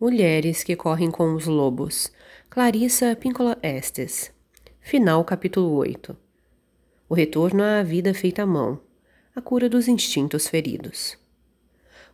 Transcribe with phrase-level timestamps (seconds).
[0.00, 2.10] Mulheres que correm com os lobos.
[2.48, 4.32] Clarissa Píncola Estes.
[4.80, 6.16] Final capítulo 8.
[7.06, 8.80] O retorno à vida feita à mão.
[9.36, 11.18] A cura dos instintos feridos.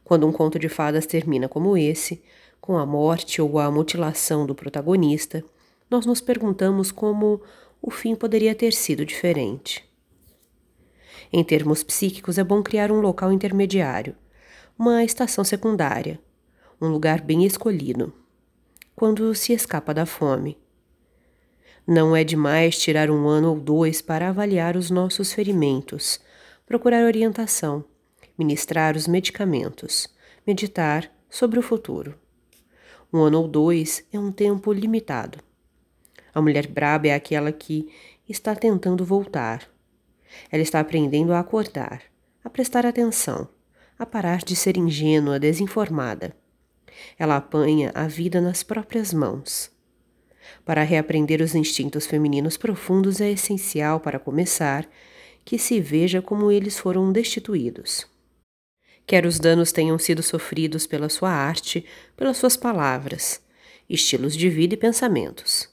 [0.02, 2.20] Quando um conto de fadas termina como esse,
[2.60, 5.44] com a morte ou a mutilação do protagonista,
[5.88, 7.40] nós nos perguntamos como
[7.80, 9.88] o fim poderia ter sido diferente.
[11.32, 14.16] Em termos psíquicos, é bom criar um local intermediário,
[14.76, 16.18] uma estação secundária
[16.80, 18.12] um lugar bem escolhido,
[18.94, 20.58] quando se escapa da fome.
[21.86, 26.20] Não é demais tirar um ano ou dois para avaliar os nossos ferimentos,
[26.66, 27.84] procurar orientação,
[28.36, 30.08] ministrar os medicamentos,
[30.46, 32.18] meditar sobre o futuro.
[33.12, 35.38] Um ano ou dois é um tempo limitado.
[36.34, 37.88] A mulher braba é aquela que
[38.28, 39.66] está tentando voltar.
[40.50, 42.02] Ela está aprendendo a acordar,
[42.44, 43.48] a prestar atenção,
[43.98, 46.36] a parar de ser ingênua, desinformada.
[47.18, 49.70] Ela apanha a vida nas próprias mãos.
[50.64, 54.88] Para reaprender os instintos femininos profundos é essencial, para começar,
[55.44, 58.06] que se veja como eles foram destituídos.
[59.06, 61.84] Quer os danos tenham sido sofridos pela sua arte,
[62.16, 63.40] pelas suas palavras,
[63.88, 65.68] estilos de vida e pensamentos,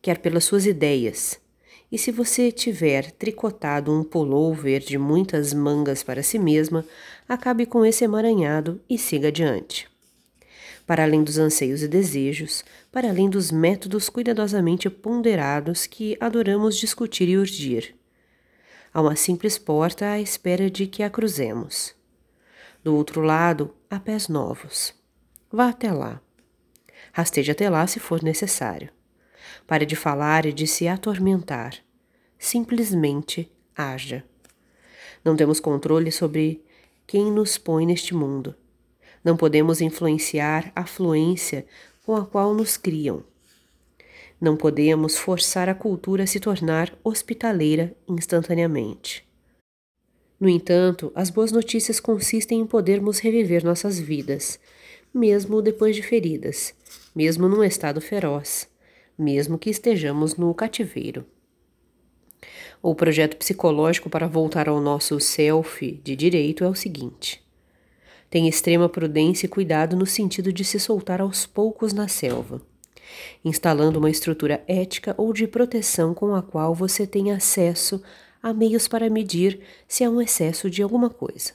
[0.00, 1.40] quer pelas suas ideias.
[1.90, 6.86] E se você tiver tricotado um pullover de muitas mangas para si mesma,
[7.28, 9.90] acabe com esse emaranhado e siga adiante
[10.90, 17.28] para além dos anseios e desejos, para além dos métodos cuidadosamente ponderados que adoramos discutir
[17.28, 17.94] e urgir.
[18.92, 21.94] Há uma simples porta à espera de que a cruzemos.
[22.82, 24.92] Do outro lado, há pés novos.
[25.48, 26.20] Vá até lá.
[27.12, 28.90] Rasteje até lá se for necessário.
[29.68, 31.76] Pare de falar e de se atormentar.
[32.36, 34.24] Simplesmente haja.
[35.24, 36.64] Não temos controle sobre
[37.06, 38.56] quem nos põe neste mundo
[39.24, 41.66] não podemos influenciar a fluência
[42.04, 43.22] com a qual nos criam.
[44.40, 49.28] Não podemos forçar a cultura a se tornar hospitaleira instantaneamente.
[50.40, 54.58] No entanto, as boas notícias consistem em podermos reviver nossas vidas,
[55.12, 56.74] mesmo depois de feridas,
[57.14, 58.66] mesmo num estado feroz,
[59.18, 61.26] mesmo que estejamos no cativeiro.
[62.82, 67.42] O projeto psicológico para voltar ao nosso self de direito é o seguinte:
[68.30, 72.62] tem extrema prudência e cuidado no sentido de se soltar aos poucos na selva,
[73.44, 78.00] instalando uma estrutura ética ou de proteção com a qual você tem acesso
[78.40, 81.52] a meios para medir se há um excesso de alguma coisa.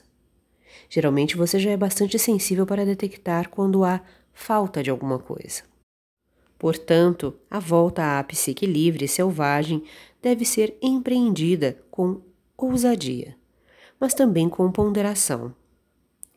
[0.88, 5.62] Geralmente você já é bastante sensível para detectar quando há falta de alguma coisa.
[6.58, 9.82] Portanto, a volta à psique livre e selvagem
[10.22, 12.20] deve ser empreendida com
[12.56, 13.34] ousadia,
[13.98, 15.54] mas também com ponderação.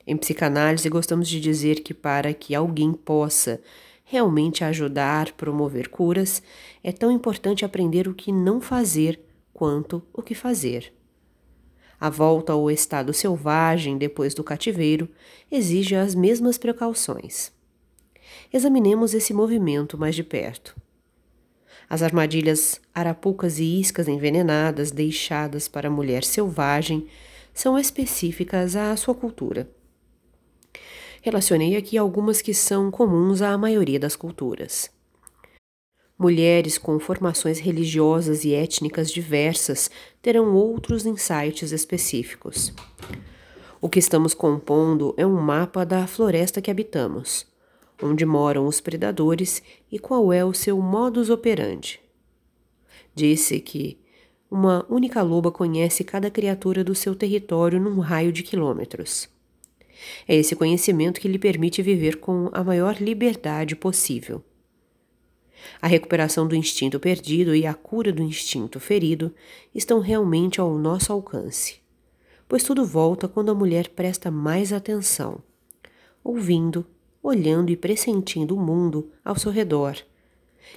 [0.09, 3.61] Em psicanálise, gostamos de dizer que para que alguém possa
[4.03, 6.41] realmente ajudar, promover curas,
[6.83, 9.19] é tão importante aprender o que não fazer
[9.53, 10.91] quanto o que fazer.
[12.01, 15.07] A volta ao estado selvagem depois do cativeiro
[15.51, 17.51] exige as mesmas precauções.
[18.51, 20.75] Examinemos esse movimento mais de perto.
[21.87, 27.07] As armadilhas arapucas e iscas envenenadas deixadas para a mulher selvagem
[27.53, 29.69] são específicas à sua cultura.
[31.21, 34.89] Relacionei aqui algumas que são comuns à maioria das culturas.
[36.17, 39.89] Mulheres com formações religiosas e étnicas diversas
[40.21, 42.73] terão outros insights específicos.
[43.81, 47.47] O que estamos compondo é um mapa da floresta que habitamos,
[48.03, 52.01] onde moram os predadores e qual é o seu modus operandi.
[53.15, 53.97] Disse que
[54.51, 59.29] uma única loba conhece cada criatura do seu território num raio de quilômetros.
[60.27, 64.43] É esse conhecimento que lhe permite viver com a maior liberdade possível.
[65.81, 69.33] A recuperação do instinto perdido e a cura do instinto ferido
[69.73, 71.79] estão realmente ao nosso alcance,
[72.47, 75.41] pois tudo volta quando a mulher presta mais atenção,
[76.23, 76.85] ouvindo,
[77.21, 79.97] olhando e pressentindo o mundo ao seu redor,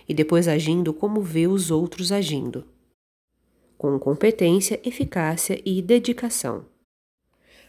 [0.08, 2.64] e depois agindo como vê os outros agindo,
[3.78, 6.71] com competência, eficácia e dedicação.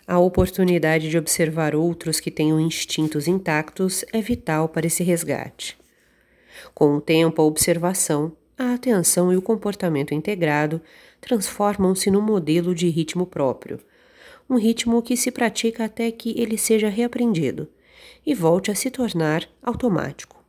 [0.05, 5.77] A oportunidade de observar outros que tenham instintos intactos é vital para esse resgate.
[6.73, 10.81] Com o tempo, a observação, a atenção e o comportamento integrado
[11.21, 13.79] transformam-se num modelo de ritmo próprio,
[14.49, 17.69] um ritmo que se pratica até que ele seja reaprendido
[18.25, 20.43] e volte a se tornar automático.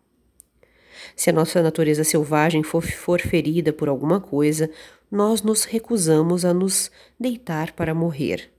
[1.15, 4.69] Se a nossa natureza selvagem for, for ferida por alguma coisa,
[5.09, 6.91] nós nos recusamos a nos
[7.21, 8.53] deitar para morrer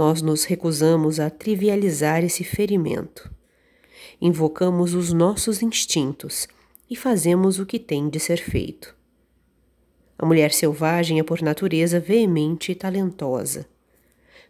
[0.00, 3.30] nós nos recusamos a trivializar esse ferimento.
[4.18, 6.48] invocamos os nossos instintos
[6.88, 8.96] e fazemos o que tem de ser feito.
[10.18, 13.66] A mulher selvagem é por natureza veemente e talentosa.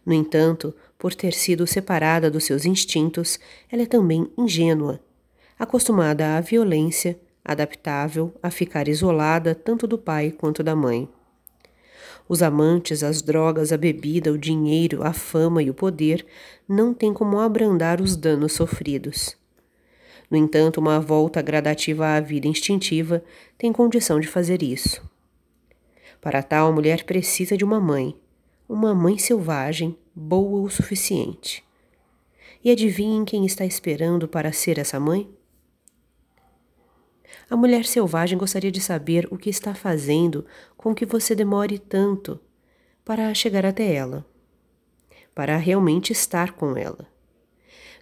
[0.05, 3.37] No entanto, por ter sido separada dos seus instintos,
[3.69, 5.01] ela é também ingênua,
[5.59, 11.09] acostumada à violência, adaptável a ficar isolada tanto do pai quanto da mãe.
[12.27, 16.25] Os amantes, as drogas, a bebida, o dinheiro, a fama e o poder
[16.67, 19.35] não têm como abrandar os danos sofridos.
[20.29, 23.23] No entanto, uma volta gradativa à vida instintiva
[23.57, 25.01] tem condição de fazer isso.
[26.21, 28.15] Para tal, a mulher precisa de uma mãe,
[28.69, 31.63] uma mãe selvagem, boa o suficiente.
[32.63, 35.27] E adivinhem quem está esperando para ser essa mãe?
[37.49, 40.45] A mulher selvagem gostaria de saber o que está fazendo
[40.77, 42.39] com que você demore tanto
[43.03, 44.25] para chegar até ela,
[45.33, 47.07] para realmente estar com ela.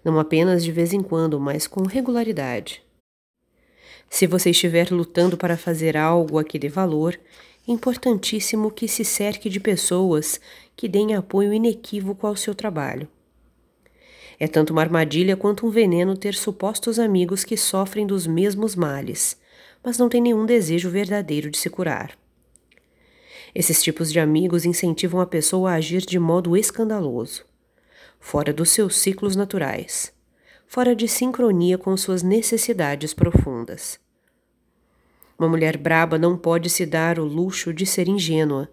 [0.04, 2.84] Não apenas de vez em quando, mas com regularidade.
[4.10, 7.20] Se você estiver lutando para fazer algo a que dê valor,
[7.68, 10.40] é importantíssimo que se cerque de pessoas
[10.76, 13.08] que deem apoio inequívoco ao seu trabalho.
[14.40, 19.38] É tanto uma armadilha quanto um veneno ter supostos amigos que sofrem dos mesmos males,
[19.84, 22.18] mas não têm nenhum desejo verdadeiro de se curar.
[23.54, 27.44] Esses tipos de amigos incentivam a pessoa a agir de modo escandaloso,
[28.20, 30.14] fora dos seus ciclos naturais,
[30.68, 34.00] fora de sincronia com suas necessidades profundas.
[35.38, 38.70] Uma mulher braba não pode se dar o luxo de ser ingênua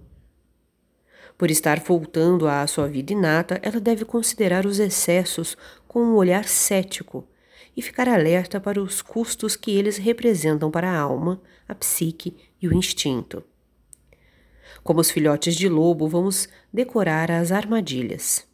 [1.37, 5.57] por estar voltando à sua vida inata, ela deve considerar os excessos
[5.87, 7.29] com um olhar cético
[7.77, 12.67] e ficar alerta para os custos que eles representam para a alma, a psique e
[12.67, 13.45] o instinto.
[14.83, 18.47] Como os filhotes de lobo, vamos decorar as armadilhas,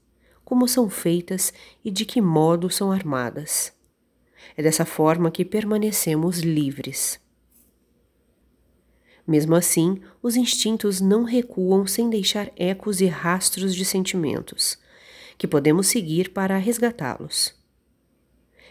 [0.44, 1.52] como são feitas
[1.84, 3.72] e de que modo são armadas.
[4.56, 7.20] É dessa forma que permanecemos livres.
[9.26, 14.78] Mesmo assim, os instintos não recuam sem deixar ecos e rastros de sentimentos,
[15.38, 17.54] que podemos seguir para resgatá-los.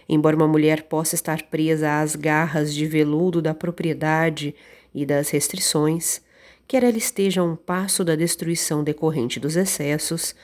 [0.09, 4.53] Embora uma mulher possa estar presa às garras de veludo da propriedade
[4.94, 6.21] e das restrições,
[6.68, 10.36] quer ela esteja a um passo da destruição decorrente dos excessos,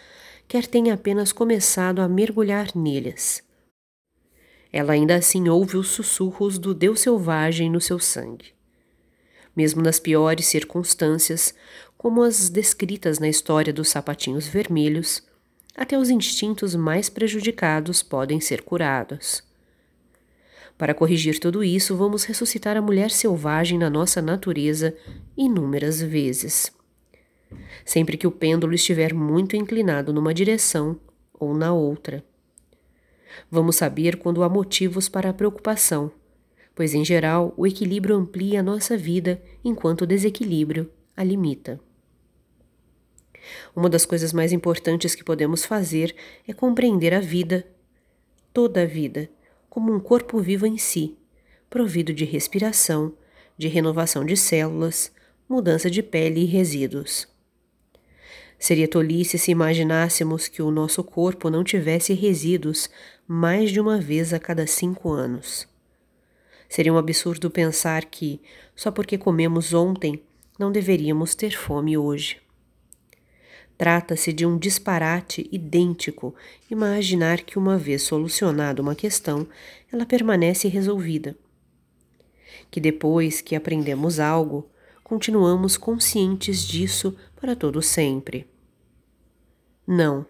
[0.47, 3.43] quer tenha apenas começado a mergulhar neles.
[4.71, 8.56] Ela ainda assim ouve os sussurros do Deus selvagem no seu sangue
[9.57, 11.51] mesmo nas piores circunstâncias,
[11.97, 15.23] como as descritas na história dos sapatinhos vermelhos,
[15.75, 19.43] até os instintos mais prejudicados podem ser curados.
[20.77, 24.95] Para corrigir tudo isso, vamos ressuscitar a mulher selvagem na nossa natureza
[25.35, 26.71] inúmeras vezes.
[27.83, 30.99] Sempre que o pêndulo estiver muito inclinado numa direção
[31.33, 32.23] ou na outra.
[33.49, 36.11] Vamos saber quando há motivos para a preocupação
[36.77, 41.79] pois em geral o equilíbrio amplia a nossa vida enquanto o desequilíbrio a limita.
[43.75, 46.15] Uma das coisas mais importantes que podemos fazer
[46.47, 47.65] é compreender a vida,
[48.53, 49.27] toda a vida,
[49.67, 51.17] como um corpo vivo em si,
[51.67, 53.11] provido de respiração,
[53.57, 55.11] de renovação de células,
[55.49, 57.27] mudança de pele e resíduos.
[58.59, 62.87] Seria tolice se imaginássemos que o nosso corpo não tivesse resíduos
[63.27, 65.67] mais de uma vez a cada cinco anos.
[66.69, 68.41] Seria um absurdo pensar que,
[68.75, 70.21] só porque comemos ontem,
[70.59, 72.37] não deveríamos ter fome hoje.
[73.77, 76.33] Trata-se de um disparate idêntico
[76.69, 79.47] imaginar que, uma vez solucionada uma questão,
[79.91, 81.37] ela permanece resolvida.
[82.71, 84.67] Que depois que aprendemos algo,
[85.03, 88.47] continuamos conscientes disso para todo sempre.
[89.85, 90.25] Não,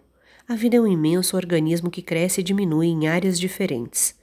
[0.47, 4.16] a vida é um imenso organismo que cresce e diminui em áreas diferentes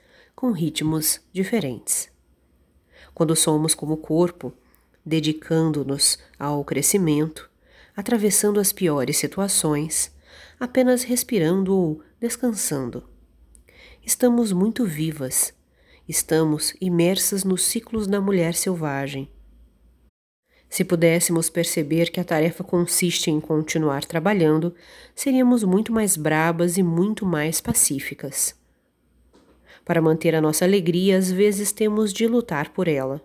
[0.44, 2.10] com ritmos diferentes.
[3.14, 4.52] Quando somos como corpo,
[5.02, 7.50] dedicando-nos ao crescimento,
[7.96, 10.14] atravessando as piores situações,
[10.60, 13.08] apenas respirando ou descansando.
[14.04, 15.54] Estamos muito vivas,
[16.06, 19.30] estamos imersas nos ciclos da mulher selvagem.
[20.68, 24.74] Se pudéssemos perceber que a tarefa consiste em continuar trabalhando,
[25.14, 28.62] seríamos muito mais brabas e muito mais pacíficas.
[29.84, 33.22] Para manter a nossa alegria, às vezes temos de lutar por ela.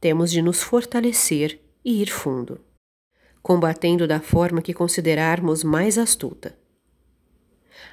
[0.00, 2.60] Temos de nos fortalecer e ir fundo,
[3.42, 6.56] combatendo da forma que considerarmos mais astuta.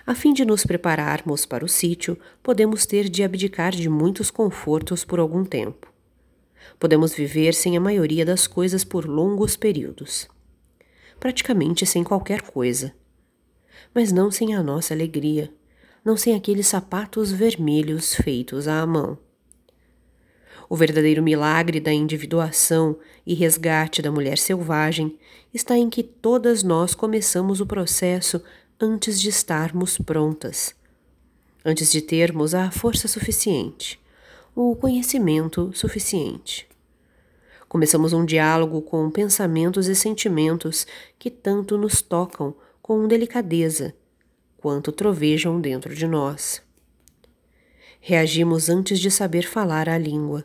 [0.05, 5.05] A fim de nos prepararmos para o sítio, podemos ter de abdicar de muitos confortos
[5.05, 5.91] por algum tempo.
[6.79, 10.27] Podemos viver sem a maioria das coisas por longos períodos.
[11.19, 12.93] Praticamente sem qualquer coisa.
[13.93, 15.53] Mas não sem a nossa alegria,
[16.03, 19.17] não sem aqueles sapatos vermelhos feitos à mão.
[20.69, 25.17] O verdadeiro milagre da individuação e resgate da mulher selvagem
[25.53, 28.41] está em que todas nós começamos o processo
[28.79, 30.73] antes de estarmos prontas,
[31.63, 33.99] antes de termos a força suficiente,
[34.55, 36.67] o conhecimento suficiente.
[37.69, 40.85] Começamos um diálogo com pensamentos e sentimentos
[41.17, 43.95] que tanto nos tocam com delicadeza,
[44.63, 46.63] quanto trovejam dentro de nós.
[48.01, 50.43] Reagimos antes de saber falar a língua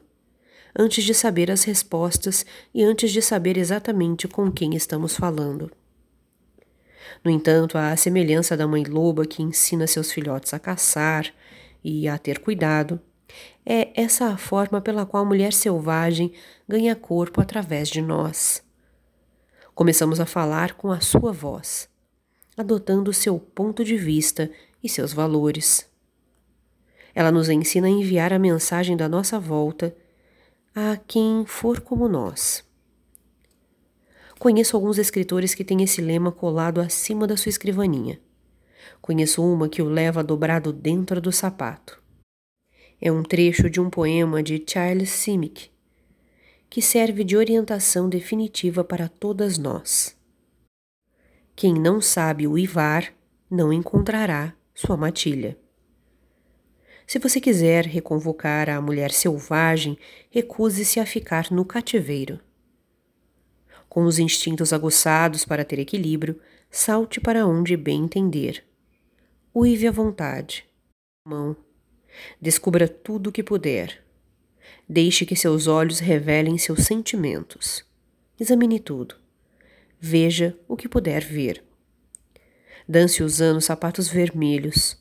[0.78, 5.70] antes de saber as respostas e antes de saber exatamente com quem estamos falando.
[7.24, 11.34] No entanto, à semelhança da mãe loba que ensina seus filhotes a caçar
[11.82, 13.00] e a ter cuidado,
[13.66, 16.32] é essa a forma pela qual a mulher selvagem
[16.68, 18.62] ganha corpo através de nós.
[19.74, 21.88] Começamos a falar com a sua voz,
[22.58, 24.50] adotando seu ponto de vista
[24.82, 25.88] e seus valores.
[27.14, 29.96] Ela nos ensina a enviar a mensagem da nossa volta
[30.74, 32.64] a quem for como nós.
[34.40, 38.20] Conheço alguns escritores que têm esse lema colado acima da sua escrivaninha.
[39.00, 42.02] Conheço uma que o leva dobrado dentro do sapato.
[43.00, 45.70] É um trecho de um poema de Charles Simic,
[46.68, 50.17] que serve de orientação definitiva para todas nós.
[51.58, 53.12] Quem não sabe uivar
[53.50, 55.58] não encontrará sua matilha.
[57.04, 59.98] Se você quiser reconvocar a mulher selvagem,
[60.30, 62.38] recuse-se a ficar no cativeiro.
[63.88, 68.64] Com os instintos aguçados para ter equilíbrio, salte para onde bem entender.
[69.52, 70.64] Uive à vontade.
[71.26, 71.56] Mão.
[72.40, 74.00] Descubra tudo o que puder.
[74.88, 77.84] Deixe que seus olhos revelem seus sentimentos.
[78.38, 79.16] Examine tudo.
[80.00, 81.62] Veja o que puder ver.
[82.88, 84.96] Dance usando sapatos vermelhos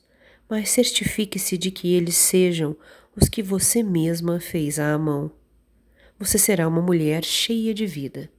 [0.50, 2.76] mas certifique-se de que eles sejam
[3.16, 5.32] os que você mesma fez à mão.
[6.18, 8.30] Você será uma mulher cheia de vida.